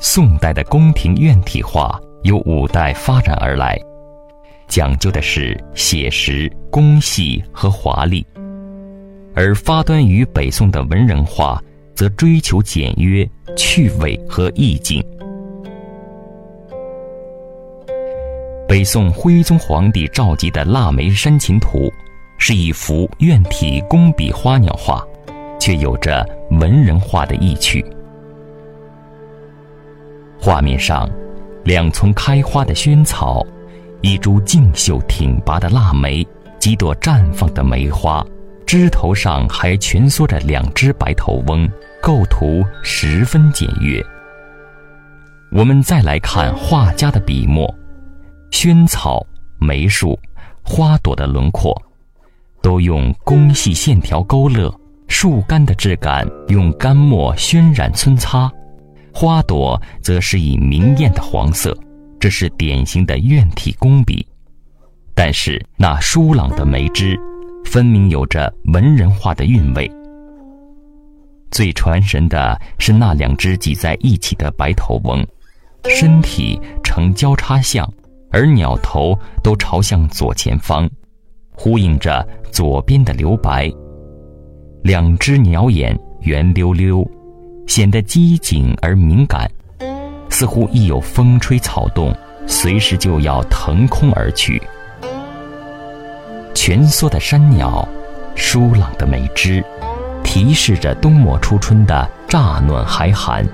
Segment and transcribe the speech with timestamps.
[0.00, 3.78] 宋代的宫廷院体画由五代发展而来，
[4.66, 8.24] 讲究的是写实、工细和华丽；
[9.34, 11.62] 而发端于北宋的文人画，
[11.94, 15.04] 则追求简约、趣味和意境。
[18.68, 21.78] 北宋徽宗皇帝赵佶的《腊梅山琴图》，
[22.38, 25.02] 是一幅院体工笔花鸟画，
[25.58, 27.84] 却有着文人画的意趣。
[30.40, 31.08] 画面上，
[31.64, 33.44] 两丛开花的萱草，
[34.00, 36.26] 一株劲秀挺拔的腊梅，
[36.58, 38.24] 几朵绽放的梅花，
[38.64, 41.68] 枝头上还蜷缩着两只白头翁，
[42.00, 44.04] 构图十分简约。
[45.50, 47.72] 我们再来看画家的笔墨。
[48.50, 49.24] 萱草、
[49.58, 50.18] 梅树、
[50.62, 51.74] 花朵的轮廓，
[52.62, 54.70] 都用工细线条勾勒；
[55.06, 58.50] 树干的质感用干墨渲染皴擦，
[59.12, 61.76] 花朵则是以明艳的黄色，
[62.20, 64.26] 这是典型的院体工笔。
[65.14, 67.18] 但是那疏朗的梅枝，
[67.64, 69.90] 分明有着文人画的韵味。
[71.50, 75.26] 最传神的是那两只挤在一起的白头翁，
[75.88, 77.90] 身体呈交叉相。
[78.30, 80.86] 而鸟头都朝向左前方，
[81.50, 83.72] 呼应着左边的留白。
[84.82, 87.02] 两只鸟眼圆溜溜，
[87.68, 89.48] 显得机警而敏感，
[90.30, 92.12] 似乎一有风吹草动，
[92.46, 94.60] 随时就要腾空而去。
[96.54, 97.86] 蜷缩的山鸟，
[98.34, 99.62] 疏朗的梅枝，
[100.24, 103.44] 提示着冬末初春的乍暖还寒；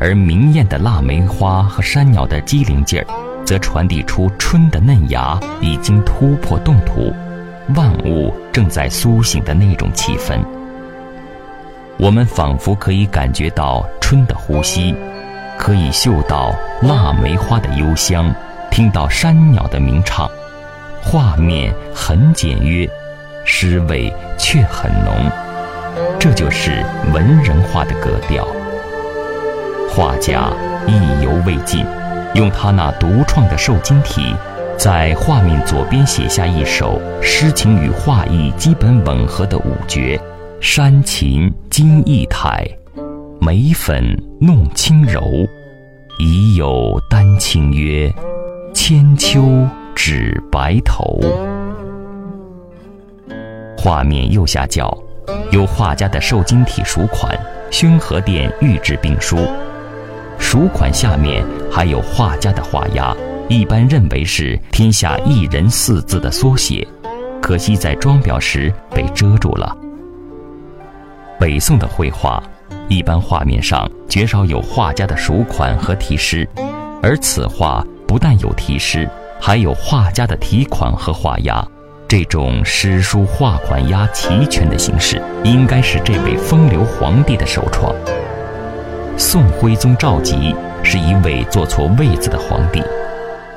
[0.00, 3.06] 而明艳的腊梅花和山鸟的机灵劲儿。
[3.44, 7.14] 则传递出春的嫩芽已经突破冻土，
[7.74, 10.38] 万物正在苏醒的那种气氛。
[11.98, 14.94] 我们仿佛可以感觉到春的呼吸，
[15.58, 18.32] 可以嗅到腊梅花的幽香，
[18.70, 20.30] 听到山鸟的鸣唱。
[21.02, 22.88] 画面很简约，
[23.44, 25.12] 诗味却很浓，
[26.20, 28.46] 这就是文人画的格调。
[29.90, 30.50] 画家
[30.86, 31.84] 意犹未尽。
[32.34, 34.36] 用他那独创的瘦金体，
[34.76, 40.20] 在画面左边写下一首诗情与画意基本吻合的五绝：
[40.60, 42.66] 山琴金意态，
[43.40, 44.04] 眉粉
[44.40, 45.22] 弄轻柔，
[46.18, 48.12] 已有丹青曰：
[48.74, 49.64] 千秋
[49.94, 51.20] 只白头。
[53.78, 54.92] 画面右下角
[55.52, 57.38] 有画家的瘦金体署款，
[57.70, 59.36] 宣和殿御制并书。
[60.40, 63.16] 署款下面还有画家的画押，
[63.48, 66.86] 一般认为是“天下一人”四字的缩写，
[67.40, 69.76] 可惜在装裱时被遮住了。
[71.38, 72.42] 北宋的绘画，
[72.88, 76.46] 一般画面上绝少有画家的署款和题诗，
[77.00, 79.08] 而此画不但有题诗，
[79.40, 81.64] 还有画家的题款和画押。
[82.08, 87.94] 这种诗书画款押齐全的形式，应该是这位风流皇帝的首创。
[89.16, 92.82] 宋徽宗赵佶是一位做错位子的皇帝，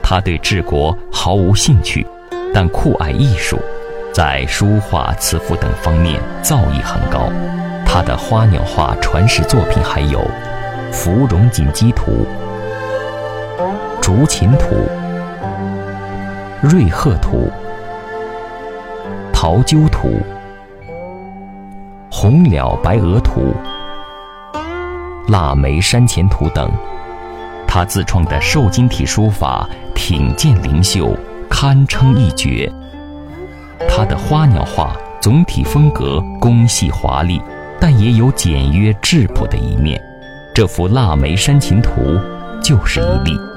[0.03, 2.06] 他对治国毫无兴趣，
[2.53, 3.58] 但酷爱艺术，
[4.13, 7.31] 在书画、词赋等方面造诣很高。
[7.94, 10.19] 他的花鸟画传世作品还有
[10.94, 12.25] 《芙蓉锦鸡图》
[14.00, 14.78] 《竹琴图》
[16.69, 17.38] 《瑞鹤图》
[19.34, 20.07] 《桃鸠图》
[22.09, 23.53] 《红鸟白鹅图》。
[25.28, 26.72] 腊梅山前图等，
[27.68, 31.13] 他自创的瘦金体书法挺健灵秀，
[31.50, 32.72] 堪称一绝。
[33.90, 37.41] 他的花鸟画总体风格工细华丽，
[37.81, 40.00] 但也有简约质朴的一面。
[40.53, 42.19] 这幅腊梅山琴图
[42.62, 43.50] 就是一例。